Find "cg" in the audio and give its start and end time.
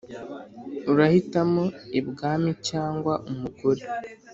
2.67-3.03